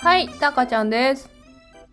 [0.00, 1.28] はい、たかちゃんです。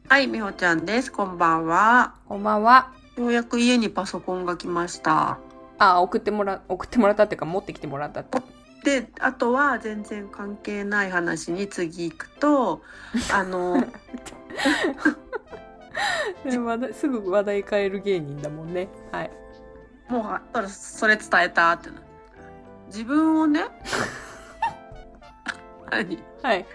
[0.08, 1.12] はい、みほちゃんです。
[1.12, 2.14] こんばんは。
[2.28, 2.94] こんばんは。
[3.18, 5.40] ようやく家にパソコンが来ました。
[5.80, 8.42] あ、送ってもら、送ってもらったっていうか、持ってきてもらったって。
[9.02, 12.84] で、あとは全然関係ない話に次行くと、
[13.34, 13.88] あの、ね
[16.60, 18.88] 話題すぐ話題変える芸人だもんね。
[19.12, 19.32] はい。
[20.10, 21.96] もうあそれ、それ伝えたってな。
[22.88, 23.62] 自分をね、
[25.92, 26.66] 何はい。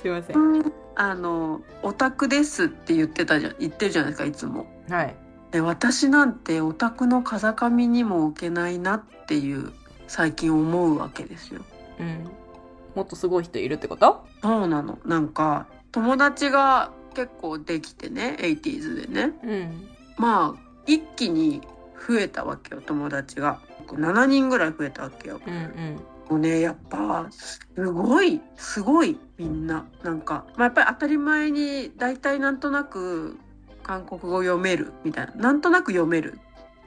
[0.00, 0.72] すいません。
[0.94, 4.66] あの、オタクですって言ってたじゃん、言ってるじゃないですか、いつも。
[4.88, 5.16] はい。
[5.50, 9.72] で、私なんてオタクの風上にも置けないなっていう、
[10.06, 11.62] 最近思うわけですよ。
[11.98, 12.28] うん。
[12.94, 14.26] もっとすごい人いるってこと？
[14.42, 14.98] そうなの。
[15.06, 19.32] なんか、友達が結構できてね、80s でね。
[19.42, 19.88] うん。
[20.18, 21.62] まあ、一気に
[22.06, 23.60] 増えたわけよ、友達が。
[23.86, 25.40] 7人ぐらい増えたわけよ。
[25.46, 26.00] うんうん。
[26.32, 29.84] もうね、やっぱ、すごい、すごい、みんな。
[30.02, 33.36] なんか、まあ、やっぱり当たり前に、大体なんとなく、
[33.82, 35.34] 韓国語読める、みたいな。
[35.34, 36.38] なんとなく読める。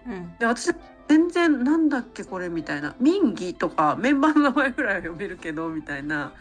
[0.08, 0.36] うん。
[0.40, 0.72] で、私、
[1.08, 2.96] 全然、なんだっけ、これ、みたいな。
[3.00, 6.34] 民義とか、メンバーの名前ぐらいは読めるけど、みたいな。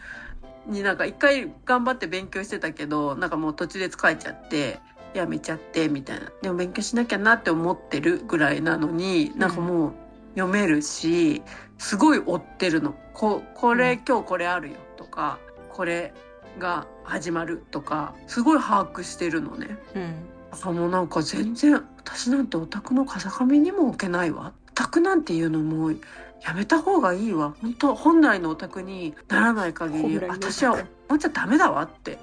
[0.65, 4.79] になんか一回頑張って勉強してたけど、なんかもう途中で疲れちゃって、
[5.13, 6.31] やめちゃって、みたいな。
[6.41, 10.04] でも勉強しなきゃなって思ってるぐらいなのに、なんかもう
[10.35, 11.41] 読めるし、
[11.77, 12.93] すごい追ってるの。
[13.13, 16.13] こ、これ、うん今日これあるよとか、これ
[16.59, 19.77] が始まるとか、すごい把握してるのね。
[19.95, 20.13] うん。
[20.51, 24.53] あもうなんか全然、私なんてオタクの風上にも置けないわ。
[24.69, 25.99] オタクなんていうのもう
[26.45, 27.55] やめた方がいいわ。
[27.61, 30.73] 本当本来のオタクにならない限り、私は
[31.09, 32.19] 思っちゃダメだわって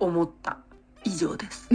[0.00, 0.58] 思った。
[1.04, 1.68] 以上です。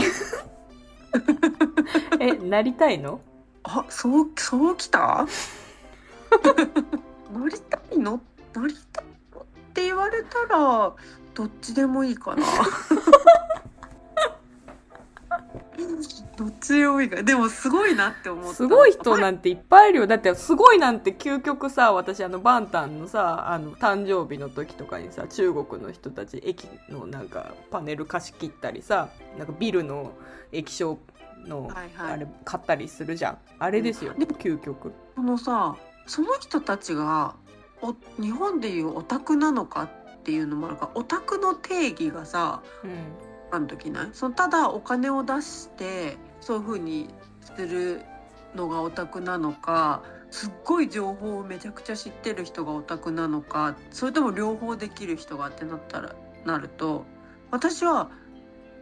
[2.20, 3.22] え、なりたいの？
[3.64, 5.28] あ、そう、そうきた？
[7.34, 8.22] なりたいの？
[8.54, 10.94] なりたいのって言われたら、
[11.34, 12.44] どっちでもいいかな。
[16.38, 17.22] どっちでもいいか。
[17.22, 18.54] でもすごいなって思った。
[18.54, 20.08] すごい人なんていっぱいいるよ。
[20.08, 30.14] だって、すごいなんて究極さ、私、あの、バンタンのさ、あの、誕生日の時とかにさ、中国の人たち、駅のなんか、パネル貸し切ったりさ、なんかビルの
[30.54, 30.98] 液晶
[31.46, 33.38] の、はいはいあれ、買ったりするじゃん。
[33.60, 34.94] あれですよ、で究極。
[35.16, 35.76] そのさ
[36.08, 37.36] その人たちが
[37.82, 42.92] お日本でいうオタクなのかっていうのもあるからオタクの定義がさうん。
[43.52, 44.10] あの時ない？
[44.14, 47.10] そのただお金を出してそういう風に
[47.42, 48.02] する
[48.54, 56.14] のがオタクなのかすっごい情報をめちゃくちゃ知ってる人がオタクなのかそれとも両方できる人がってなったら
[56.46, 57.06] なると
[57.50, 58.12] 私は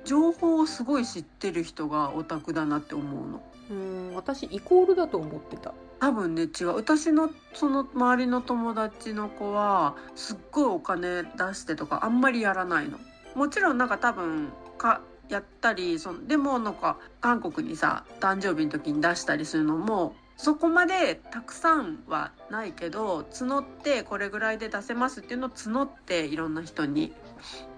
[0.07, 3.43] 情報をすごい知ってる人がオタクだなって思うの。
[3.69, 5.73] うん、私、イコールだと思ってた。
[5.99, 12.99] 多分ね違う私のその周りの友達の子はすっごいお金出してとかあんまりやらないの
[13.33, 27.11] もちろんなんか多分かやったりそのでもなんか韓国にさ誕生日の時に出したりするのもそこまでたくさんはないけど募ってこれぐらいで出せますっていうのを募っていろんな人に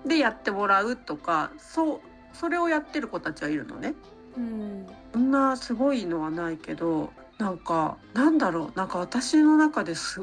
[0.05, 2.01] でやってもらうとかそう
[2.33, 3.93] それをやってる子たちはいるのね。
[4.37, 4.87] うん。
[5.13, 10.21] そんなすごいのはないけどなんかなんだろうなんか私の中です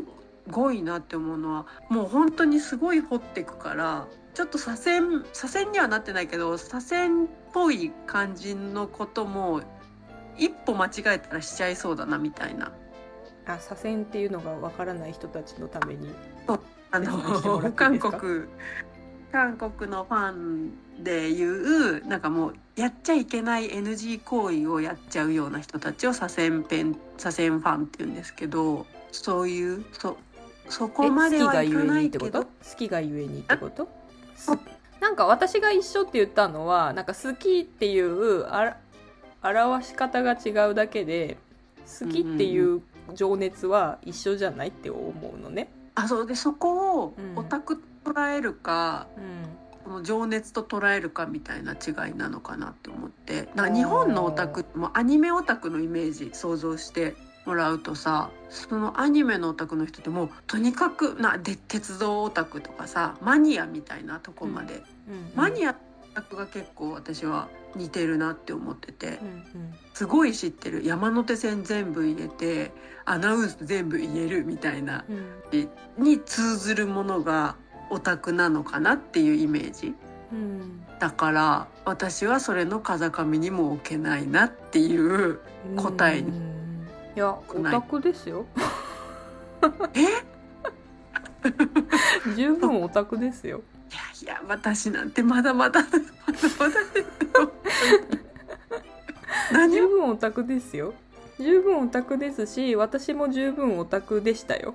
[0.49, 9.63] ごいなって思うのはもう本当にすごい掘っていくからちょっと左遷左遷にはなってないけど左遷っぽい感じのことも
[10.37, 12.73] 一歩間違えたらしちゃいそうだなみたいな。
[13.47, 16.15] あ、左遷っていうのがわからない人たちのために。
[16.91, 18.45] あの 韓国
[19.33, 20.73] 韓国のファン
[21.03, 30.17] でいうなんかもうやっちゃいけない NG 行為をやっちゃうような人たちを左遷ペン左遷ファンって言うんですけどそういうそ
[30.69, 33.89] そこまでえ好きがはいかゆえないけどにってこと好きがゆえにってこと？
[34.37, 34.51] す
[35.01, 38.77] なんか私が一緒って言ったのはなんか好きっていうあ
[39.43, 41.37] ら表し方が違うだけで
[42.01, 42.83] 好きっていう
[43.15, 45.69] 情熱は一緒じゃないって思うのね。
[45.95, 46.27] あそう。
[46.27, 47.39] でそこをうん。
[47.39, 49.83] オタクと捉えるか、うん。
[49.85, 53.49] この情熱と捉えるかみたいな違いなのかなって思って。
[53.55, 57.15] なんか日本のオタクもアニメオタクのイメージ想像して
[57.47, 65.75] もらうとさそのアニメのオタクの人ってもうとにかくなで鉄道オタクとかさマニアみたいなとこまで、うんマニアオ
[66.17, 69.07] タクが結構私は似てるなって思ってて。
[69.07, 69.75] うんうん。
[69.93, 70.83] すごい知ってる。
[70.85, 72.73] 山手線全部入れて
[73.05, 75.05] アナウンス全部言えるみたいな。
[75.09, 76.03] うん。
[76.03, 77.57] に通ずるものが
[77.91, 79.95] オタクなのかなっていうイメージ。
[80.33, 85.41] うんだから私はそれの風上にも置けないなっていう
[85.77, 86.31] 答えに。
[86.31, 86.87] うん。
[87.15, 88.47] いやオタクですよ。
[89.95, 90.25] え？
[92.37, 93.61] 十分オタクですよ。
[94.21, 95.93] いいや私なんてまだまだまだ
[96.59, 96.69] ま
[99.59, 100.95] だ十分オタクですよ。
[101.39, 104.75] 十分オタクですし私も十分オタクでしたよ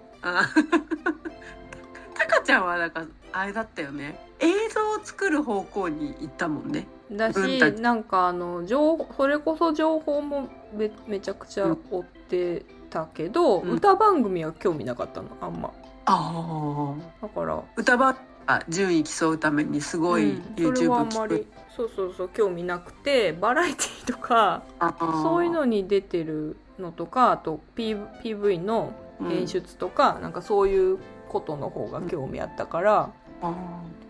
[2.32, 4.20] あタカちゃんはだからあれだったよね。
[4.40, 6.88] 映像を作る方向に行ったもんね。
[7.12, 13.72] だうんなんかあの情報それこそ情報もめめちゃくちゃ追ってたけど、うん。
[13.74, 15.72] 歌番組は興味なかったのあんま。
[16.06, 17.64] ああだから。
[17.76, 18.18] 歌番
[18.48, 20.76] あ順位競うためにすごいうん。
[20.76, 24.64] それはあ YouTube んまりそうそうそう興味なくてバラエティとか
[25.00, 28.94] そういうのに出てるのとかあと P PV の
[29.30, 30.98] 演出とか、なんかそういう
[31.32, 33.54] ことの方が興味あったから、あ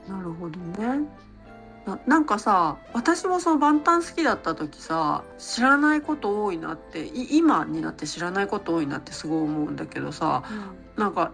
[0.08, 1.08] ーなるほどね。
[1.86, 10.44] ななんかさ私もその万端好きだった時さ知らないこと多いなってい今になって知らないこと多いなってすごい思うんだけどさ
[10.96, 11.32] なんか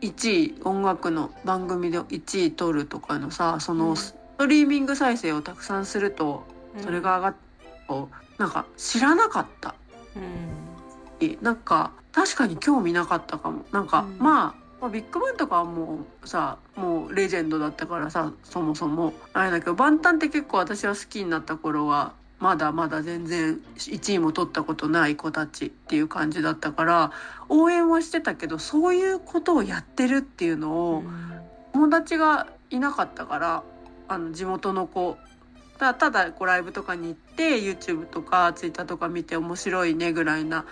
[0.00, 3.96] 1位音楽の番組で1位取るとかのさそのうん。
[3.96, 6.44] ストリーミング再生をたくさんすると
[6.78, 7.34] それが上がっ
[8.38, 9.74] なんか知らなかった。
[10.16, 13.64] うん、なんか確かに興味なかったかも。
[13.72, 14.18] なんか、うん。
[14.18, 19.12] まあまあビッグバンとかはもうさもうレジェンドだったからさそもそも。
[19.32, 27.12] あれだけど万端って結構私は好きになった頃はまだまだ全然1位も取ったことない子たちっていう感じだったから
[27.50, 31.02] 応援はしてたけどそういうことをやってるっていうのを、
[31.74, 33.62] 友達がいなかったから
[34.08, 35.18] あの地元の子。
[35.78, 40.66] たただこうライブとかに行って YouTube とか Twitter とか見て面白いねぐらいな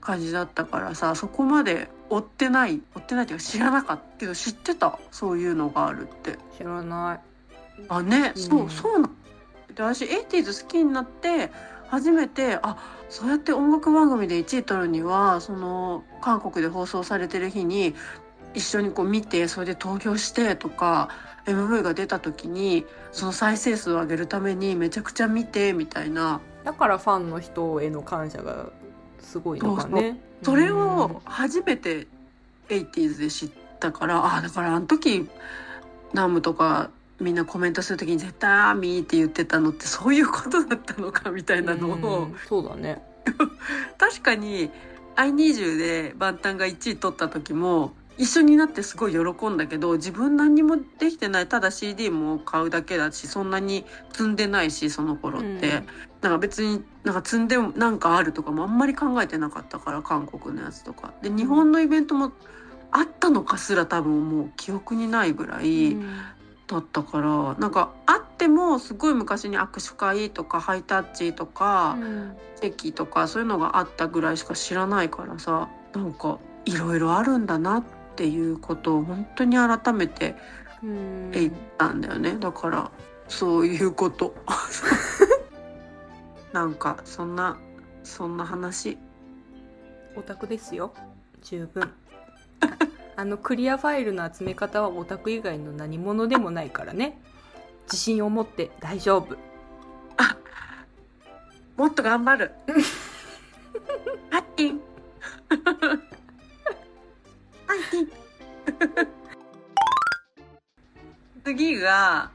[0.00, 4.98] 感じだったからさそこまで追ってない追ってないっていうか知らなかったけど知ってた？
[5.10, 6.38] そういうのがあるって。
[6.56, 7.20] 知らない。
[7.88, 8.42] あね、うん。
[8.42, 9.10] そうそうな
[9.74, 11.50] で私 80s 好きになって
[11.88, 12.76] 初めてあ
[13.08, 17.94] そうやって音楽番組で1位取るにはその韓国で放送されてる日に
[18.54, 21.08] 一緒にこう見てそれで投票してとか
[21.46, 26.40] MV が出た時にその再生数を上げるためにめちゃくちゃ見てみたいな。
[26.64, 28.70] だからファンの人への感謝が
[29.18, 32.06] すごいのかねそれを初めて
[32.68, 33.50] 80s で知っ
[33.80, 35.28] たからあだからあの時
[36.12, 36.90] ナムとか
[37.20, 42.36] みんなコメントする時に絶対アーミーって言ってたのってそういうことだったのかみたいなのを、うん。
[42.48, 43.00] そうだね。
[43.98, 44.70] 確かに
[45.14, 51.48] i20 で万端が1位取った時も一緒になってすごい喜んだけど自分何にもできてない。
[51.48, 55.60] ただ CD も買うだけだしそんなに積んでないしその頃って、うん。
[56.20, 61.12] なんか別になんか積んでもなんかあるとかもあんまり考えてなかったから韓国のやつとか。
[61.22, 62.32] で日本のイベントも
[62.90, 65.96] あったのかすら多分もう記憶にないぐらい
[66.66, 72.36] だったから、なんかあってもすごい昔に握手会とかハイタッチとか、うん。
[72.62, 80.36] 席とかそういうのがあったぐらいしか知らないからさなんかいろいろあるんだなっていうことを本当に改めて
[80.82, 81.30] うん。
[81.30, 82.36] 言ったんだよね。
[82.38, 82.90] だから
[83.28, 84.34] そういうこと。
[86.52, 87.58] なんかそんな
[88.02, 88.98] そんな話。
[90.16, 90.92] オタクですよ。
[91.42, 91.82] 十分。
[91.82, 91.88] あ
[93.16, 97.20] あのクリアファイルの集め方はオタク以外の何者でもないからね。
[97.84, 99.36] 自信を持って大丈夫。
[101.76, 102.52] もっと頑張る。
[104.30, 104.80] ハッキン
[105.48, 106.01] ハッキン
[111.44, 112.30] 次が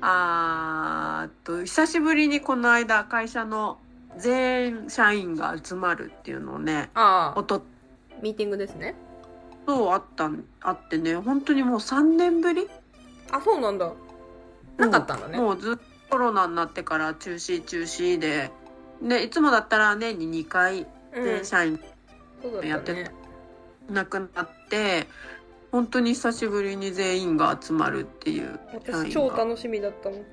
[0.00, 3.78] あーっと久しぶりにこの間会社の
[4.18, 7.62] 全社員が集まるっていうのをねあおと
[8.22, 8.94] ミーティングですね。
[9.66, 12.68] とあったんあってね本当にもう3年ぶり？
[13.32, 13.90] あそうなんだ。
[14.76, 15.38] なかったんだね。
[15.38, 18.50] もうずっとコロナになってから中止中止で
[19.02, 21.24] でいつもだったら年に2回うん。
[21.24, 21.80] 全社員
[22.62, 23.23] やったてっね
[23.90, 25.06] 亡くなって
[25.72, 29.38] 本当に久しぶりに全員が集まるっていう私超が。
[29.44, 30.24] 楽しみだったもん。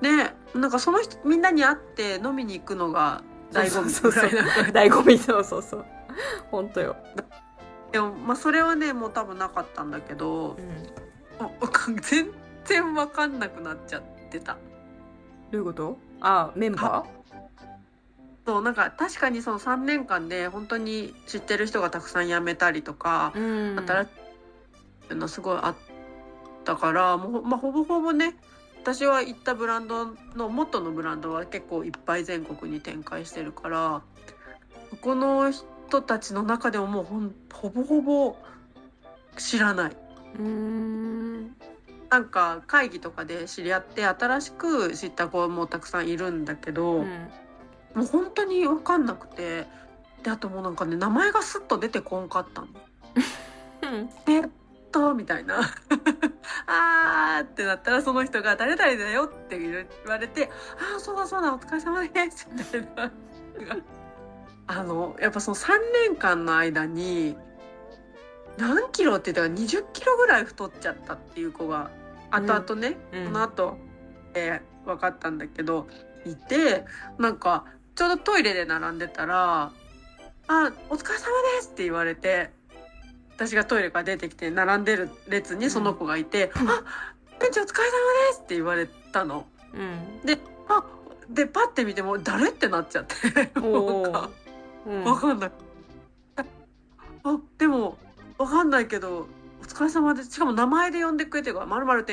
[0.00, 3.22] でなんかその人みんなに会って飲みに行くのが
[3.52, 5.18] 醍醐味ぐらいな感じ醍醐味。
[5.18, 5.84] そうそうそう。
[6.50, 6.96] 本当よ、
[7.92, 10.56] でもまあそれはねもう多分なかったんだけど
[11.38, 12.30] うん、全
[12.64, 14.54] 然分かんなくなっちゃってた。
[14.54, 14.58] ど
[15.52, 15.98] ういうこと？
[16.20, 17.25] あメンバそ
[18.60, 23.86] うなんか確かにその3年間で本当に知ってる人がたくさん辞めたりとか、ーうん。
[23.86, 24.08] 新し
[25.12, 25.76] いのすごいあっ
[26.64, 28.34] たからもうほ,、まあ、ほぼほぼね
[28.82, 34.02] 私は行ったブランドの元のブランドは結構いっぱい全国に展開してるから
[34.90, 38.36] そこの人たちの中でももうほんほぼほぼ
[39.36, 39.96] 知らない。
[40.38, 41.56] うーん。
[42.08, 47.28] なんか会議とかで知り合って新しく知った子もたくさんいるんだけど、うん
[47.94, 49.66] もう本当に分かんなくて。
[50.22, 52.68] であともうなんかね名前がスッと出てこんかったの。
[53.82, 54.10] うん。
[54.26, 54.48] えっ
[54.90, 55.60] とみたいな。
[56.66, 60.50] あーってなったらその人が「誰々だよ」って言われて
[60.94, 63.12] 「ああそうだそうだお疲れ様です」みたいな。
[64.68, 65.68] あのやっぱその3
[66.08, 67.36] 年間の間に
[68.56, 71.90] 何キロって言ったら20キロぐらい太っちゃったっていう子が
[72.32, 73.24] 後々ね、うん。
[73.26, 73.78] その後、
[74.34, 75.88] えー分かったんだけど
[76.24, 76.84] いて
[77.18, 77.64] なんか
[77.96, 79.72] ちょうどトイレで並んでたら
[80.48, 81.24] 「あお疲れ様
[81.56, 82.50] です」って言われて
[83.34, 86.68] 私がトイレから出てきて並んでる列にその子がいて「うん。
[86.68, 86.84] あ
[87.38, 87.90] 店長お疲れ様
[88.28, 89.46] です」って言われたの。
[89.74, 90.20] うん。
[90.68, 90.84] あ
[91.30, 95.04] でパッて見ても誰ってなっちゃっておなんかーうん。
[95.04, 95.52] わかんない。
[97.24, 97.98] あでも
[98.38, 99.26] わかんないけど
[99.60, 102.04] 「お疲れ様です」しかも名前で呼んでくれてるから「まるまる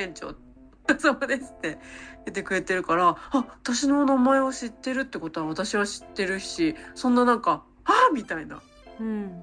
[0.86, 1.78] 店長」お疲れ様ですって
[2.26, 8.60] 言ってくれてるからあ私の名前を知ってるってことは私は知ってるしそんななんか「あみたいな
[9.00, 9.42] うん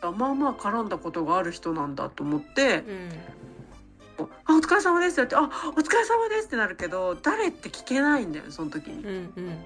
[0.00, 3.08] あまあまあ絡んだことがある人なんだと思ってうん
[4.46, 9.04] 「あお疲れ様です」って言って「あお疲れ様です」ってなるけど誰って聞けないんだよその時に。
[9.04, 9.58] うんうん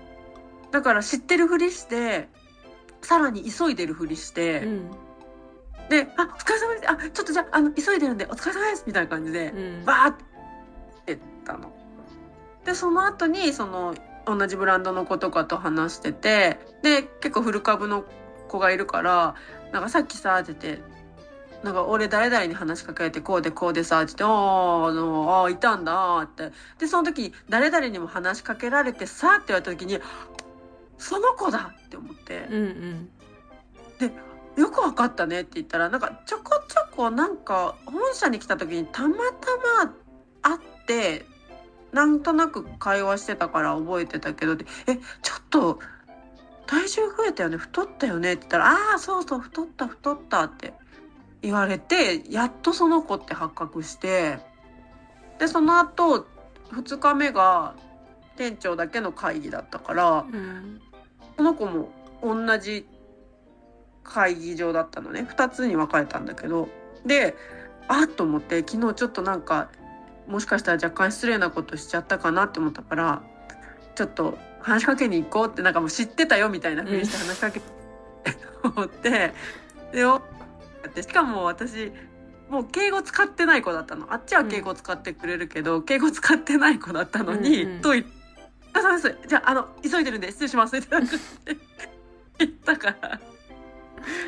[0.70, 2.30] だから知ってるふりして
[3.02, 4.60] さらに急いでるふりして。
[4.60, 4.90] うん
[5.88, 10.31] で「あお疲れ様ですあちょっとじゃああの急いでるんでお疲れ様です」みたいな感じでうんバーって。
[12.64, 13.94] でその後にその
[14.26, 18.04] 同じブランドの子とかと話しててで結構フル株の
[18.48, 19.34] 子がいるから
[19.72, 20.82] 「なんかさっきさ」って言って
[21.64, 29.98] 「なんか俺誰々に話しかけてこうでこうでさ」って言って「あーあいたんだ」ってでその時に誰々にも話しかけられてさって言われた時に
[30.98, 32.46] 「その子だ!」って思って。
[32.50, 33.08] うんうん
[34.56, 39.94] よくわかったねって言ったらなんかちょこちょこなんか本社に来た時にたまたま
[40.42, 41.24] 会って
[41.92, 45.78] なんとなく会話してたから覚えてたけどえちょっと
[46.66, 50.72] 体重増えたよね太ったよねって言ったら「ああそうそう太った太った」って
[51.42, 54.38] 言われてやっとその子って発覚して
[55.38, 56.26] でその後
[56.72, 57.74] 2日目が
[58.36, 60.80] 店長だけの会議だったからうん
[61.36, 61.90] その子も
[62.22, 62.86] 同じ
[64.04, 65.26] 会議場だったのね。
[65.28, 66.68] 2つに分かれたんだけど。
[67.06, 67.34] で
[67.88, 69.68] あっと思って昨日ちょっとなんか
[70.26, 73.22] もしかしたら若干失礼なことしちゃったかなって思ったから
[73.94, 77.66] ちょっと話しかけに行こうってなんかもう知ってたよみたいなふうにして話しかけて
[78.62, 79.32] 思って
[79.92, 81.92] でしかも私
[82.48, 88.06] もう敬語使ってない子だったのあっちは敬語使ってくれるけど、敬語使ってない子だったのに、うんうんトイレ
[88.74, 89.28] あ、そうです。
[89.28, 90.76] じゃあ、あの、急いでるんで、失礼します。
[90.76, 91.60] みたいな感じで
[92.38, 93.08] 言ったから。
[93.08, 93.20] だか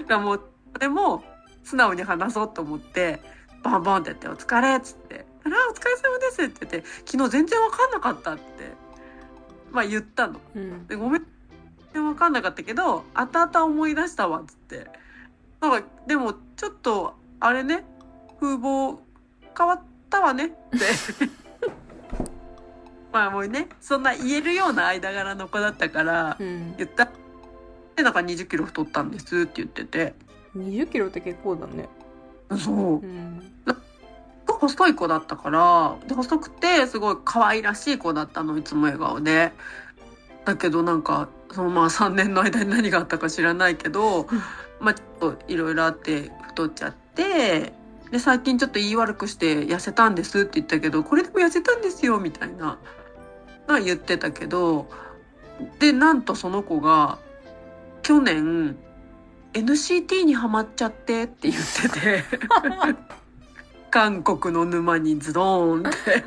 [0.09, 0.41] らもう、
[0.73, 1.23] それも、
[1.63, 3.21] 素直に話そうと思って、
[3.63, 8.43] バンバンってやって、お疲れっつって、あら、お疲れ様ですって言って、昨日全然わかんなかったって、
[9.71, 10.41] まあ言ったの。
[10.55, 11.23] うんで、ごめん。
[11.23, 14.89] 全然わかんなかったけど、後々思い出したわ、っつって。
[15.61, 17.85] なんか、でも、ちょっと、あれね、
[18.41, 18.99] 風貌
[19.57, 20.55] 変わったわねって。
[23.13, 27.09] まあもうね、そんな言えるような間柄の子だったから、うん言った。
[27.95, 30.15] で、なんか20キロ太ったんですって言ってて。
[30.57, 31.89] 20キロって結構だね
[32.57, 33.07] そうう。
[33.07, 33.34] ん
[34.69, 39.53] 細い子だったから、で細くて、すごい可愛らしい子だったの、いつも笑顔で。
[40.45, 44.27] だけどなんか、そのまあ3年の間に何があったか知らないけど、
[44.81, 47.73] まあちょっといろいろあって太っちゃって、
[48.11, 52.79] で、最近ちょっと言い悪くして痩せたんですって言ったけど、これでも痩せたんですよ、みたいな、
[53.67, 54.89] な言ってたけど、
[55.79, 57.19] で、なんとその子が、
[58.03, 58.77] 去年、
[59.55, 62.25] NCT にハマっちゃってって言ってて、
[63.95, 66.25] 韓国の沼にズドーンって。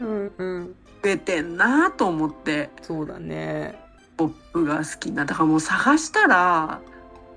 [0.00, 0.74] うんうん。
[1.02, 3.76] 増えてんなと思って、そうだね。
[4.16, 5.24] ポップが好きな。
[5.24, 6.80] だからもう探したら、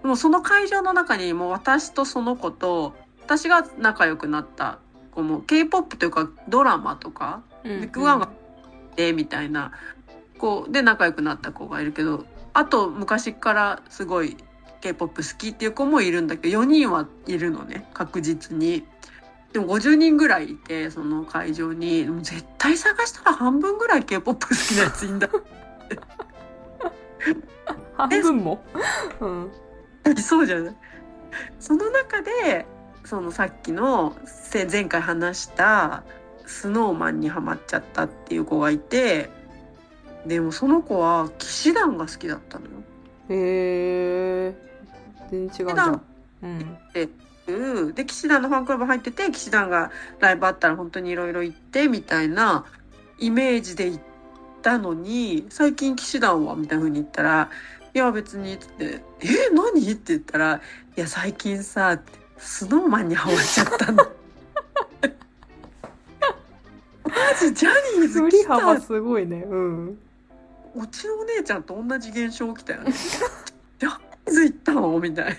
[0.03, 2.93] もうその会場の中にもう私とその子と、
[3.23, 4.77] 私が仲良くなった
[5.09, 8.29] 子も K-POP というかドラマとか、うんビッグワンが
[8.95, 9.71] でみたいな。
[10.37, 14.37] 子で仲良くなった子がいるけど、あと昔からすごい
[14.81, 18.85] K-POP 好きっていう子もいるんだけど、4人はいるのね、確実に。
[19.53, 25.27] でも50人ぐらいいて、その会場に、絶対探したら半分ぐらい K-POP 好きなやついんだ
[27.97, 28.63] 半分も？
[29.19, 29.51] うん。
[30.17, 30.75] いそうじゃない？
[31.59, 32.65] その中で
[33.03, 36.03] そのさっきのせ前回話した
[36.45, 39.29] スノーマンにはまっちゃったっていう子がいて
[40.25, 42.71] でもその子は騎士団が好きだったのよ。
[43.29, 44.68] へえ
[45.29, 46.01] 全然違うじゃん。
[46.43, 46.77] うん。
[47.47, 47.93] うん。
[47.93, 52.65] で騎士団のファンクラブ入ってて騎士団がライブあったら本当にいろいろ行ってみたいな
[53.19, 54.03] イメージで行っ
[54.61, 57.49] たのに最近騎士団はみたいな風に言ったら
[57.93, 60.61] 「いや別に」っつって「え何?」って言ったら
[60.95, 61.99] 「いや最近さ
[62.37, 64.05] スノーマンにハマっちゃったの」
[67.39, 67.69] ジジャ
[67.99, 69.43] ニーズ来た幅すごいね。
[69.47, 69.97] うん。
[70.75, 72.93] うちのお姉ちゃんと同じ現象起きたよね
[74.31, 74.99] ジャニーズ行ったの？
[74.99, 75.37] みたい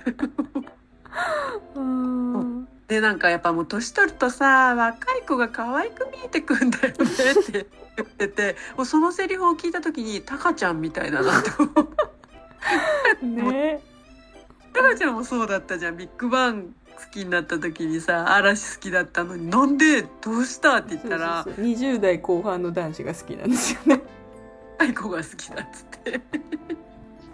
[1.75, 1.81] な。
[1.81, 2.69] うん。
[2.89, 7.67] でなんかやっぱもう年取るとさ若い子が可愛く見えてくんだよねって
[7.97, 11.71] 言っててもうそのセリフを聞いた時にタカちゃんみたいだなって思
[13.23, 13.27] う。
[13.27, 13.81] ね。
[14.73, 15.97] タカちゃんもそうだったじゃん。
[15.97, 16.71] ビッグバン好
[17.13, 20.03] きになった時にさ嵐好きだったのになんで？
[20.03, 20.79] どうした？
[20.79, 21.73] って言ったらそうそうそう。
[21.73, 24.03] 20代後半の男子が好きなんですよね。
[24.81, 26.21] 若い子が好きだっつって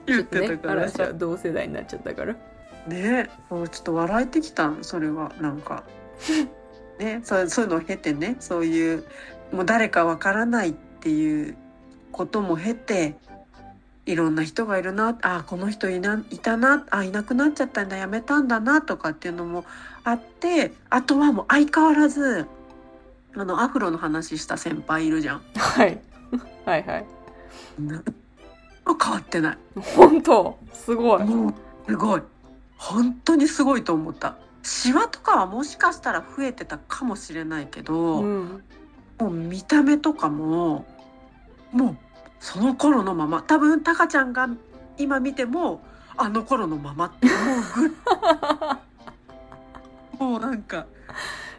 [0.07, 0.57] 言ってね。
[0.57, 2.37] たからさ嵐は同世代になっちゃったから。
[2.87, 5.33] ねもうちょっと笑えてきたんそれは。
[5.41, 5.85] なんか。
[6.99, 9.05] ねそうそういうのを経てねそういう
[9.53, 11.57] もう誰かわからないっていう
[12.13, 13.17] ことも経て
[14.07, 19.65] いろんな人がいるなあこの人いないたなあいなくなっちゃったんだやめたんだなとかっていうのも
[20.05, 22.47] あってあとはもう相変わらず
[23.35, 25.43] あのアフロの話した先輩いるじゃん。
[25.57, 26.01] はい。
[26.65, 27.07] はいはい。
[27.79, 28.03] な
[28.95, 29.59] 変わってない。
[29.97, 30.59] 本当？
[30.73, 31.25] すごい。
[31.25, 31.55] もう
[31.89, 32.23] すごい。
[32.77, 34.37] 本当にすごいと思った。
[34.63, 38.63] シワとかはもしかしたら増えてたかもしれないけど、うん。
[39.19, 40.85] もう見た目とかも
[41.73, 41.97] もう
[42.41, 43.43] その頃のまま。
[43.43, 44.49] 多分タカちゃんが
[44.99, 45.83] 今見ても
[46.17, 47.91] あの頃のままって思う
[50.19, 50.87] ぐ もうなんか。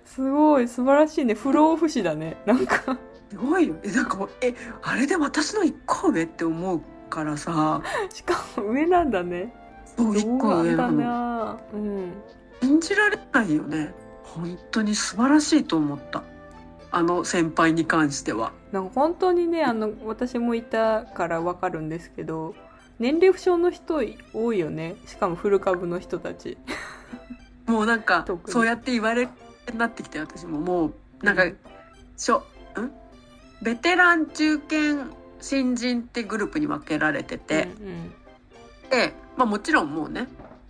[0.05, 0.67] すごい。
[0.67, 1.33] 素晴らしいね。
[1.35, 2.37] 不老不死だね。
[2.45, 2.97] なんか。
[3.29, 3.75] すごいよ。
[3.83, 7.81] えなんかもうえあれで私の一個上って思うからさ。
[8.13, 9.53] しかも上なんだね。
[9.97, 12.13] そう一個上なんのだうん。
[12.61, 13.93] 信じられないよね。
[14.23, 16.23] 本当に素晴らしいと思った。
[16.91, 18.53] あの先輩に関しては。
[18.71, 22.53] なんか本当にねあの私もいたからわかるんですけど
[22.99, 24.01] 年齢不詳の人
[24.33, 24.95] 多いよね。
[25.05, 26.57] しかもフル株の人たち。
[27.65, 29.27] もうなんかそうやって言われ
[29.75, 30.59] なってきて私も。
[30.59, 31.57] もうなんか、うん。
[32.15, 32.43] しょ
[32.79, 32.91] ん？
[33.61, 35.07] ベテラン中堅
[35.39, 38.13] 新人ってグループに分けられてて、うん
[38.89, 40.27] で、まあ、もちろんもうね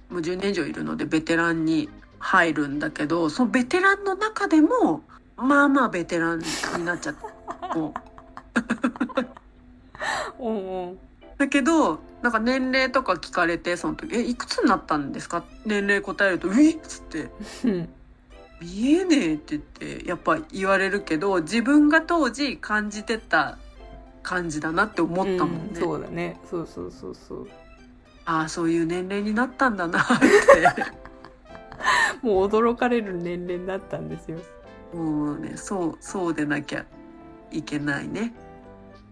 [0.10, 5.04] もう10年以上いるのでベテランに入るんだけどそのベテランの中でも
[5.36, 7.28] まあまあベテランになっちゃった。
[11.38, 16.72] だけどなんか年齢とか聞かれてその時「えいくつになったんですか?」年齢答えると「え？
[16.72, 17.30] っ?」つって
[17.64, 17.90] うん
[18.60, 23.60] 「見えねえ」って言ってやっぱ言われるけど自分が当時感じてた
[24.28, 25.70] 感じだなって思ったもんね。
[25.70, 27.48] うんそうだねそうそうそうそう
[28.26, 30.84] ああそういう年齢になったんだなって
[32.22, 34.40] もう驚かれる年齢になったんですよ
[34.94, 36.86] もうねそうそうでなきゃ
[37.52, 38.34] いけないね。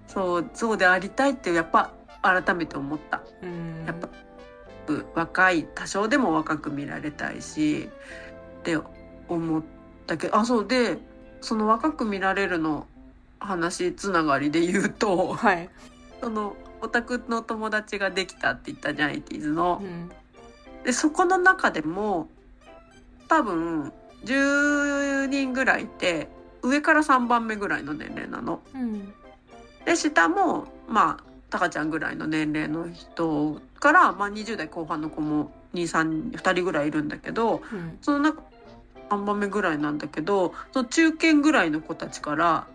[0.08, 3.22] そうそうでありたいってやっぱ改めて思った。
[3.42, 4.10] うんやっぱ
[5.16, 7.90] 若い多少でも若く見られたいし
[8.60, 8.78] って
[9.30, 9.64] 思っ
[10.06, 10.98] たけどあそうで
[11.40, 12.86] その若く見られるの
[13.40, 15.70] 話つながりで言うとはい、
[16.22, 19.86] そのオタクの友達ができたって言ったじゃん 80s のう。
[19.86, 20.12] ん
[20.84, 22.28] でそこの中でも
[23.28, 23.92] 多分
[24.24, 26.30] 10人ぐらいいて
[26.62, 28.62] 上から3番目ぐらいの年齢なの。
[28.74, 29.14] うん
[29.86, 38.42] で下もまあタカちゃんぐらいの年齢の人から、まあ、20代後半の子も232人ぐらいいるんだけどうんその中
[39.10, 42.68] 3番目ぐらいなんだけどその中堅ぐらいの子たちから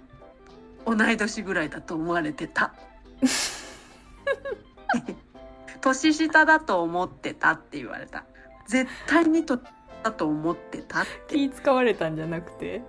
[0.86, 2.74] 同い年ぐらいだと思われてた。
[5.80, 8.24] 年下だと思ってたって言われた。
[8.66, 9.58] 絶対にと
[10.02, 11.36] だと思ってたって。
[11.36, 12.82] 気使われたんじゃなくて？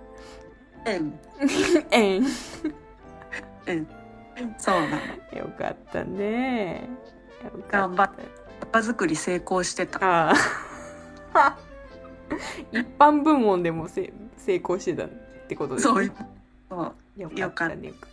[0.86, 1.18] うん
[1.90, 2.24] えん
[3.66, 3.88] うん
[4.58, 4.98] そうな
[5.32, 5.38] の。
[5.38, 6.88] よかったね
[7.70, 8.10] 頑張っ
[8.72, 10.30] 場作り成功してた。
[10.30, 10.34] あ
[11.34, 11.56] あ
[12.72, 15.08] 一般部門でもせ成功してたっ
[15.48, 16.10] てことですそうね
[16.68, 17.54] そうよかっ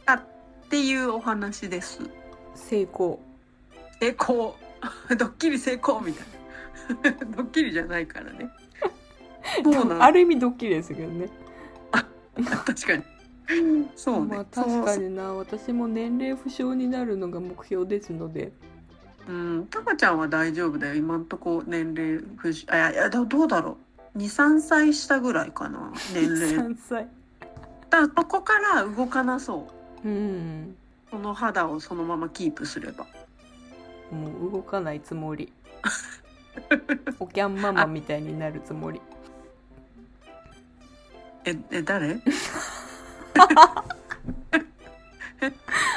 [0.05, 0.21] たっ
[0.69, 1.97] っていうお話です。
[1.97, 2.12] た
[2.53, 3.19] 成功
[3.99, 4.55] 成功
[5.17, 6.25] ドッキリ成功みたい
[7.12, 8.51] な ドッキリじゃないからね。
[9.63, 11.27] そうなのある意味ドッキリですけどね
[12.35, 13.03] 確かに。
[13.95, 14.35] そうね。
[14.35, 18.51] まあ確かにな私も年齢不詳になるのが目標ですので
[19.25, 19.35] そう。
[19.35, 20.93] うん、タカちゃんは大丈夫だよ。
[20.93, 23.77] 今んとこ年齢不詳あいやいやどどうだろう。
[24.19, 26.69] 二三歳下ぐらいかな年齢。
[26.69, 27.07] 3歳
[27.89, 29.67] だそこから動かなそ
[30.04, 30.08] う。
[30.08, 30.75] うん
[31.10, 33.06] その肌をそのままキープすれば。
[34.12, 35.54] もう動かないつもり
[37.19, 38.99] おキャンママみたいになるつもり
[41.45, 42.19] ええ誰？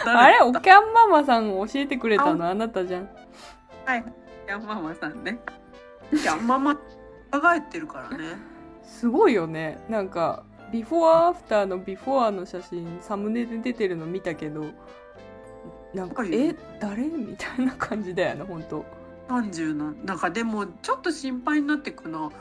[0.05, 2.49] あれおキャンママさん教えてくれたの？
[2.49, 3.09] あなたじゃん
[3.85, 4.05] はい。
[4.47, 5.39] ヤンママさんね。
[6.25, 6.81] ヤンママ考
[7.57, 8.25] えてるからね。
[8.85, 14.65] すごいよねなんかビフォーアフターのビフォーの写真サムネで出てるの見たけど
[15.95, 18.85] なんかえ誰みたいな感じだよね本当。
[19.29, 22.33] 30のなんかでもちょっと心配になってくの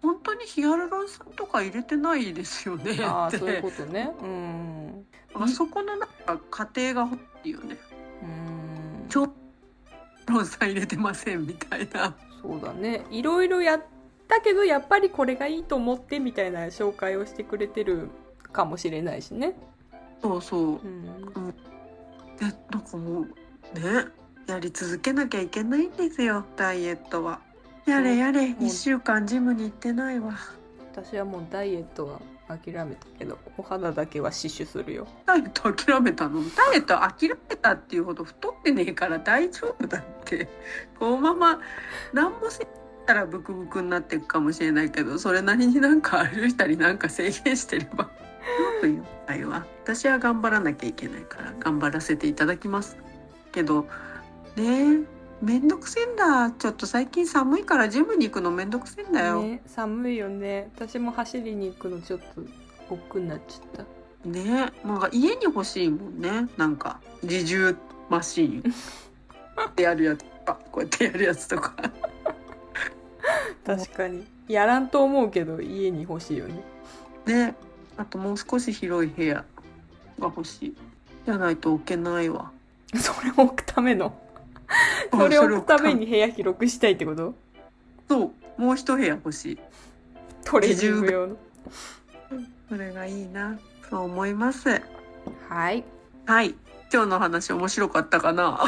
[0.00, 3.04] 本当にヒアルロン酸とか入れてないですよねって。
[3.04, 4.10] ああそういうことね。
[4.22, 5.06] うん。
[5.34, 7.76] あそこのなんか過程が欲しいよね。
[8.22, 8.26] う
[9.06, 9.08] ん。
[9.08, 9.28] ちょ
[10.26, 12.14] ロン酸入れてませんみたいな。
[12.42, 13.04] そうだね。
[13.10, 13.82] いろいろやっ
[14.28, 18.10] たけどやっぱりこれがいいと思ってみたいな紹介をしてくれてる
[18.52, 19.54] かもしれないしね。
[20.22, 20.60] そうそう。
[20.60, 21.14] うん。
[21.14, 24.06] でなんかもうね
[24.46, 27.40] やり続けなきゃいけないんですよダイエットは。
[27.86, 28.52] やれやれう。
[28.52, 30.34] 1週間ジムに行ってないわ。
[30.92, 35.06] 私はもうダイエットは諦めたけどお肌だけは死守するよ。
[35.26, 36.42] ダイエット諦めたの？
[36.54, 40.48] ダイエット諦めたっていうほど太ってねえから大丈夫だって。
[40.98, 41.60] このまま
[42.12, 42.66] 何もせ
[43.08, 48.10] んたらブクブクになっていくかもしれないけどそれなりになんか歩いたりなんか制限してれば。
[48.80, 49.66] という場合は。
[49.84, 52.98] 私は頑張らなきゃいけないから頑張らせていただきます
[53.50, 53.86] けど。
[54.56, 56.50] ねえめんどくせえんだ。
[56.50, 59.40] ちょっと最近寒いからジムに行くのめんどくせえんだよ。
[59.42, 60.70] ねね寒いよね。
[60.76, 62.42] 私も走りに行くのちょっと
[62.90, 63.84] 億劫になっちゃっ
[64.24, 64.28] た。
[64.28, 66.48] ねえなんか家に欲しいもんね。
[66.56, 67.74] なんか自重
[68.10, 68.72] マシーン。
[69.70, 71.74] っ てやるやつとかこうやってやるやつとか
[73.68, 74.26] 確かに。
[74.48, 76.64] やらんと思うけど家に欲しいよね。
[77.26, 77.54] ね。
[77.98, 79.44] あともう少し広い部屋が
[80.20, 80.76] 欲しい。
[81.26, 82.50] じゃないと置けないわ。
[82.96, 84.18] それを置くための？
[85.12, 87.34] それを置くために部屋広くしたいってこと？
[88.08, 88.60] そう。
[88.60, 89.58] もう一部屋欲しい。
[90.44, 91.36] トレーニング用の。
[92.70, 93.58] それがいいな。
[93.90, 94.80] そう思います。
[95.50, 95.84] はい。
[96.24, 96.54] はい。
[96.90, 98.58] 今日の話面白かったかな？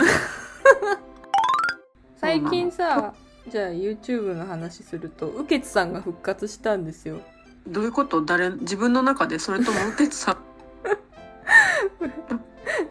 [2.20, 3.14] 最近さ
[3.48, 7.20] じゃあ YouTube の話するとウケツさんが復活したんですよ。
[7.66, 8.22] どういうこと？
[8.22, 9.38] 誰自分の中で？
[9.38, 10.36] それとも受けてさん？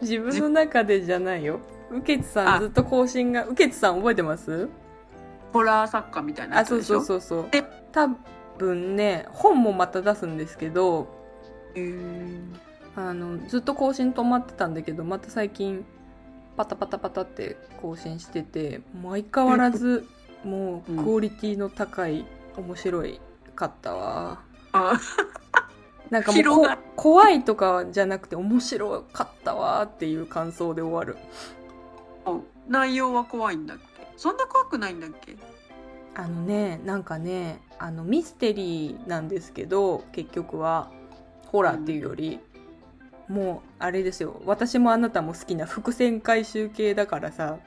[0.02, 1.60] 自分の中でじゃないよ。
[1.90, 2.58] ウケツさあ。
[2.58, 4.68] んずっと更新がウケツさん覚えてます？
[5.52, 7.00] ホラー作家みたいなやあそうつでしょ？
[7.02, 7.62] そうそうそうえ。
[7.92, 8.08] 多
[8.58, 11.08] 分ね本もまた出すんですけど
[11.74, 12.40] へー。
[12.96, 15.84] あのずっと更新止まってたんだけどまた最近
[16.56, 20.06] パタパタパタって更新しててもう相変わらず
[20.44, 22.24] もうクオリティの高い
[22.56, 23.20] 面白い
[23.54, 24.40] かったわ。
[24.72, 24.98] あ。
[26.10, 31.16] なんかもう怖いとかじゃなくて面白かったわっていう感想で終わる。
[32.68, 33.84] 内容は怖いんだっけ？
[34.16, 35.36] そんな怖くないんだっけ？
[36.16, 40.90] あのねなんかねあのミステリーなんですけど結局は
[41.46, 42.40] ホラーっていうより、
[43.28, 44.42] もうあれですよ。
[44.46, 47.58] 私もあなたも好きな伏線回収系だからさ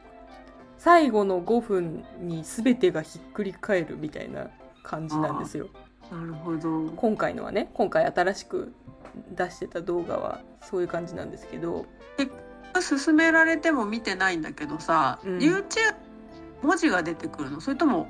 [0.84, 4.50] 最後の5分に全てがひっくり返るみたいな
[4.84, 5.70] 感じなんですよ。
[6.12, 6.92] なるほど。
[6.98, 8.74] 今回のはね今回新しく
[9.34, 11.86] 出してた動画はそういう感じなんですけど。
[12.74, 15.38] 勧められても見てないんだけどさ、うん。
[15.38, 15.64] YouTube
[16.64, 17.62] 文字が出てくるの？
[17.62, 18.10] それとも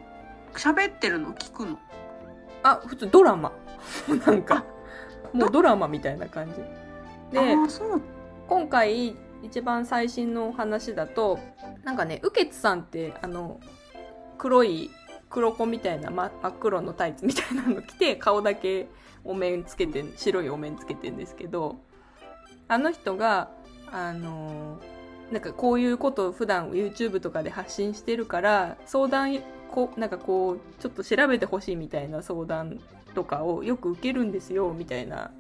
[0.54, 1.78] 喋ってるの聞くの？
[2.64, 3.52] あ普通ドラマ。
[4.26, 4.66] なんか
[5.32, 6.56] もうドラマみたいな感じ。
[7.38, 7.56] で
[8.48, 11.38] 今回一番最新のお話だと
[11.84, 13.60] なんかねウケツさんってあの
[14.38, 14.90] 黒い
[15.30, 18.88] 黒子みたいな、ま、真っ黒のタイツみたいなの着て顔だけ
[19.24, 21.78] お面つけて白いお面つけてんですけど
[22.68, 23.50] あの人が
[23.92, 24.80] あの
[25.32, 29.40] なんかこういうことを普段 YouTube とかで発信してるから相談
[29.72, 32.80] こなんかこうちょっと調べてほしいみたいな相談
[33.16, 35.32] とかをよく受けるんですよみたいな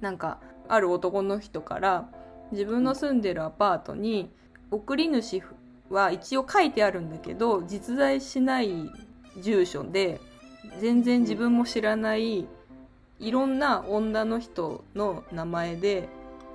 [0.00, 2.08] なんかある男の人から
[2.52, 4.30] 自分の住んでるアパートに
[4.70, 5.42] 送り主
[5.90, 8.90] は一応書いてあるんだけど実在しない
[9.40, 10.20] 住所で
[10.80, 12.46] 全然自分も知らない
[13.18, 16.08] いろんな女の人の名前で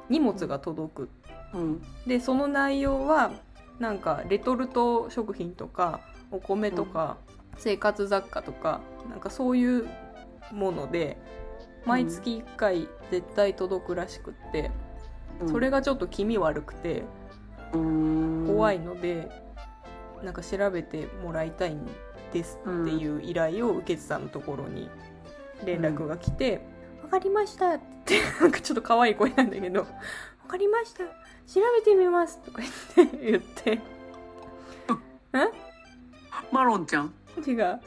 [0.09, 1.09] 荷物が届く。
[1.53, 1.81] うん。
[2.05, 3.31] でその内容は
[3.79, 7.17] なんかレトルト食品とかお米とか
[7.57, 9.87] 生活雑貨とかなんかそういう
[10.51, 11.17] もので
[11.85, 14.71] 毎月1回絶対届くらしくって
[15.45, 17.03] それがちょっと気味悪くて
[17.71, 19.29] 怖いいので
[20.23, 21.87] なんか調べてもらいたいん
[22.33, 24.89] ですっていう依頼を受けてたのところに
[25.65, 26.61] 連絡が来て
[27.03, 29.87] 「わかりました」ってなんかちょっと可愛い声なんだけど「わ
[30.47, 32.61] かりました調べてみます」とか
[32.95, 33.97] 言って言って。
[36.51, 37.13] マロンちゃん？
[37.45, 37.79] 違う。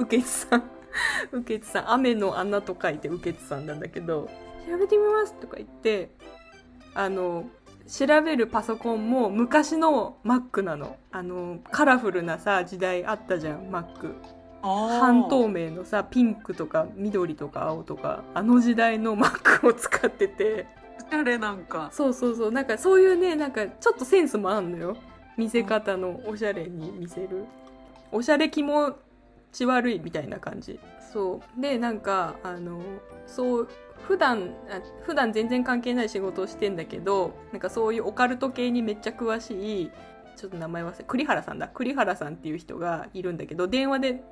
[0.00, 0.62] 受けさん
[1.32, 4.28] 受けさん雨の穴と書いて受けさんなんだけど
[4.66, 6.10] 調べてみますとか言って
[6.94, 7.44] あの
[7.86, 10.96] 調べるパソコンも昔の Mac なの。
[11.10, 14.14] あのカラフルなさ時代あったじゃん Mac
[14.62, 20.66] 半透明のさピンクとか緑とか青とかあの時代のマックを使ってて。
[20.98, 21.88] おしゃれなんか。
[21.92, 22.52] そうそうそう。
[22.52, 24.96] なんかそういうねなんかちょっとセンスもあんのよ。
[25.36, 27.46] 見せ方のおしゃれに見せる。
[28.12, 28.94] おしゃれ気持
[29.52, 30.78] ち悪いみたいな感じ。
[31.12, 31.60] そう。
[31.60, 32.80] でなんかあの
[33.26, 33.68] そう
[34.06, 34.54] 普段
[35.02, 39.90] 普段全然関係ない仕事をしてんだけどなんかそういうオカルト系にめっちゃ詳しい
[40.36, 41.68] ちょっと名前忘れ栗原さんだ。
[41.68, 44.22] 栗原さんっていう人がいるんだけど電話で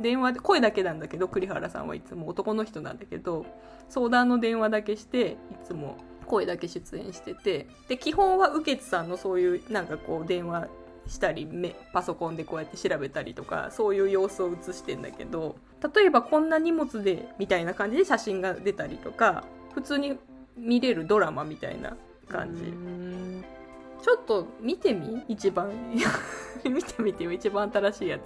[0.00, 3.44] 電話で声だけなんだけど栗原さんはいつも男の人なんだけど
[3.88, 5.96] 相談の電話だけしていつも
[6.26, 10.68] 声だけ出演しててで基本は右傑さんのそういうなんかこう電話
[11.06, 15.56] したりめパソコンでこうやって調べたりとかそういう様子を映してんだけど
[15.94, 20.18] 例えばこんな荷物でみたいな感じで写真が出たりとか普通に
[20.56, 21.96] 見れるドラマみたいな
[22.28, 22.64] 感じ。
[22.64, 23.44] うん。
[24.02, 25.22] ちょっと見てみ？
[25.28, 25.70] 一番。
[26.64, 27.32] 見てみてよ。
[27.32, 28.22] 一番新しいやつ。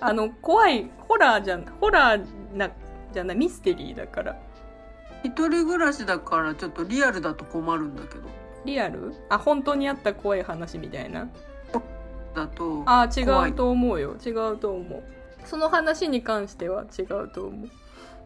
[0.00, 2.70] あの怖いホラーじゃんホラーな
[3.12, 4.40] じゃないミステリーだから。
[5.22, 8.22] 一人暮らしだからちょっとリアルだと困るんだけど。
[8.64, 9.14] リアル？
[9.28, 11.28] あ本当にあった怖い話みたいな？
[12.34, 14.16] だとあ違うと思うよ。
[14.24, 15.02] 違うと思う。
[15.44, 17.70] その話に関しては違うと思う。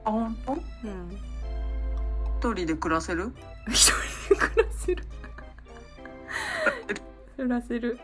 [0.04, 0.52] あ本当？
[0.52, 0.60] うん。
[2.38, 3.32] 一人で暮らせる？
[3.68, 3.92] 一
[4.28, 5.04] 人で暮らせる？
[7.36, 7.98] 暮らせる。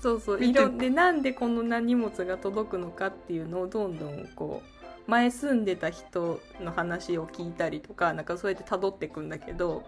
[0.00, 0.44] そうそう。
[0.44, 4.62] いろでなんでこんな荷物が届くのかっていうのをどんどんこ
[5.06, 9.84] う前住んでた人の話を聞いたりとかなんかそうやって辿っていくんだけど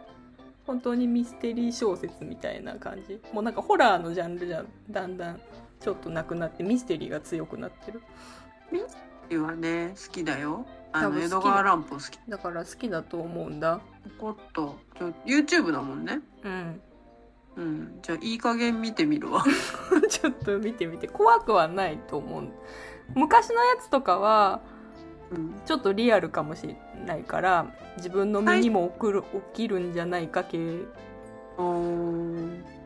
[0.69, 3.19] 本当にミステリー小説みたいな感じ。
[3.33, 5.41] もうなんかホラーのジャンルじゃだんだん
[5.81, 8.03] ちょっとなくなってミステリーが強くなってる。
[9.31, 10.67] 今はね好きだよ。
[10.93, 12.19] あの江戸川乱歩好き。
[12.29, 13.81] だから好きだと思うんだ。
[14.19, 16.21] ポコッとちょ YouTube だもんね。
[16.45, 16.81] うん。
[17.57, 17.99] うん。
[18.03, 19.43] じゃあいい加減見てみるわ。
[20.11, 21.09] ちょっと見てみて。
[21.09, 22.49] 怖くはないと思う。
[23.15, 24.61] 昔のやつとかは
[25.31, 25.55] うん。
[25.67, 30.59] ちょっとリアルかもしれないから自分の身にも起きる,、起きるんじゃないか系。
[30.59, 30.61] い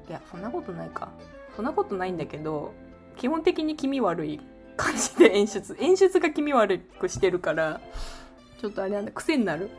[0.09, 1.11] やそんなことないか。
[1.55, 2.72] そんなことないんだけど
[3.16, 4.40] 基本的に気味悪い
[4.76, 5.76] 感じで演出。
[5.78, 7.81] 演出が気味悪くしてるから
[8.61, 9.70] ちょっとあれなんだ癖になる。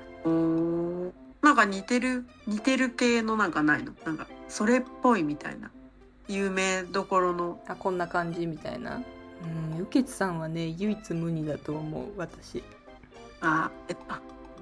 [1.41, 3.91] なんか似てる似てる系のなんかないの？
[4.05, 5.71] なんかそれっぽいみたいな。
[6.29, 7.59] 有名どころの。
[7.67, 9.03] あこんな感じみたいな
[9.43, 12.63] うんゆけつさんはね唯一無二だと思う私。
[13.41, 14.19] あえあ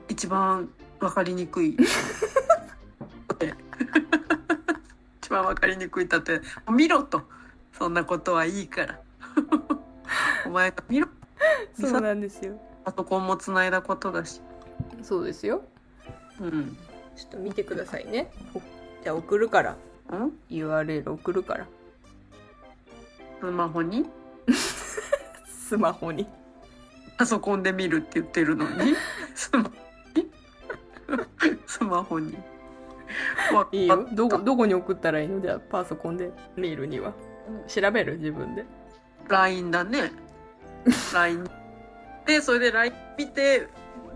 [0.09, 1.77] 一番わかりにくい。
[5.21, 6.41] 一番わかりにくい例え
[6.71, 7.21] 見ろと。
[7.73, 8.99] そんなことはいいから。
[10.45, 11.07] お前が見ろ。
[11.79, 12.59] そうなんですよ。
[12.83, 14.41] パソコンもつないだことだし。
[15.01, 15.63] そうですよ。
[16.39, 16.77] うん。
[17.15, 18.31] ちょっと見てくださいね。
[18.53, 18.61] お
[19.03, 19.75] じゃあ送るから。
[20.11, 21.67] うん？URL 送るから。
[23.39, 24.09] スマホに？
[25.71, 26.27] スマホに。
[27.17, 28.93] パソコンで見るって言ってるのに？
[29.35, 29.69] スマホ
[30.15, 30.31] に？
[31.65, 32.35] スマホに。
[33.53, 34.05] わいいよ。
[34.11, 35.39] どこどこに送ったらいいの？
[35.39, 37.13] じゃあパソコンでメールには。
[37.69, 38.17] 調べる？
[38.17, 38.65] 自分で。
[39.29, 40.11] LINE だね。
[41.13, 41.49] LINE
[42.25, 43.67] でそれで LINE 見て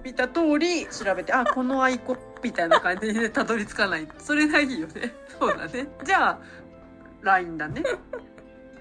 [0.03, 4.05] 見た通り調べてあこのアイコンみたいな感じでたどり着かない。
[4.17, 5.13] それがいいよね。
[5.39, 5.87] そうだね。
[6.03, 6.39] じゃあ
[7.21, 7.81] LINE だね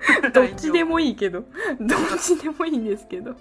[0.32, 1.44] どっちでもいいけど。
[1.80, 3.36] どっちでもいいんですけど。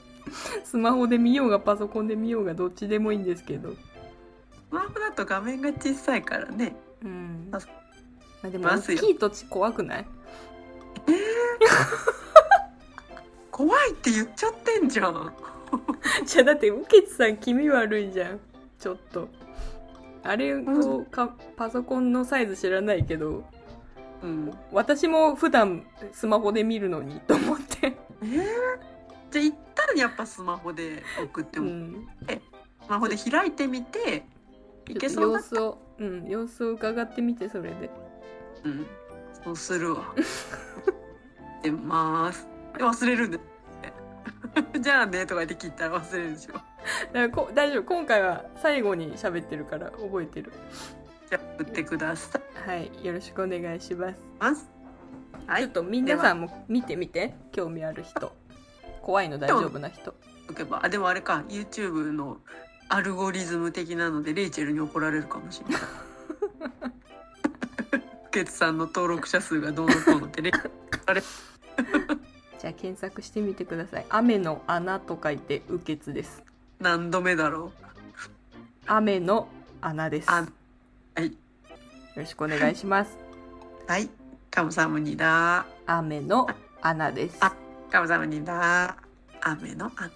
[0.63, 3.71] スマホで見ようがパソコンで見ようがどっちでもいいんですけど。
[3.71, 3.75] ス
[4.71, 6.75] マホだと画面が小さいからね。
[7.03, 7.49] うん。
[7.51, 7.59] あ
[8.41, 10.05] まあでも大きいとち怖くない？
[13.51, 15.33] 怖いって言っちゃってんじゃん。
[16.25, 18.39] じゃあだってウケツさん気味悪いじゃん。
[18.79, 19.29] ちょっと。
[20.23, 23.43] あれをかパソコンのサイズ知らないけど
[24.23, 24.53] うん。
[24.71, 28.33] 私も普段スマホで見るのにと思って、えー、
[29.29, 32.07] じゃあ行ったらやっぱスマホで送っても、うん、
[32.81, 34.25] スマホで開いてみて
[34.89, 37.89] いけそうだ様子を、うん、様子を伺ってみてそれで。
[38.63, 38.87] うん。
[39.43, 40.13] そうするわ。
[41.61, 42.47] 出ます。
[42.77, 43.39] で忘れるんで。
[44.79, 46.53] じゃあねとか言って聞いたら忘れるでしょ。
[46.53, 46.65] だか
[47.13, 47.83] らこ大丈夫。
[47.83, 50.53] 今回は最後に喋ってるから覚えてる
[51.33, 52.69] じゃあ送ってください。
[52.69, 52.91] はい。
[53.03, 54.69] よろしくお願いします、
[55.47, 55.63] はい。
[55.63, 57.33] ちょっと皆さんも見てみて。
[57.51, 58.35] 興味ある人。
[59.01, 60.13] 怖いの大丈夫な人。
[60.47, 61.43] おけばあでもあれか。
[61.49, 62.37] YouTube の
[62.87, 65.81] アルゴリズム的なのでレイチェルに怒られるかもしれない。
[68.31, 70.53] ケツさんの登録者数がどうのこうのってレイ
[71.07, 74.05] あれじゃあ検索してみてください。
[74.09, 76.43] 雨の穴と書いて雨穴です。
[76.79, 77.85] 何度目だろう。
[78.85, 79.47] 雨の
[79.81, 80.29] 穴です
[81.15, 81.31] はい
[82.15, 83.17] ろしくお願いします。
[83.87, 84.09] はい。
[84.49, 86.47] カムサムニダ雨の
[86.81, 87.37] 穴です。
[87.41, 87.53] あ
[87.91, 88.95] カムサムニダ
[89.41, 90.11] 雨の穴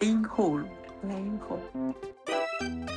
[0.00, 0.64] レインホール。
[1.08, 2.93] レインホール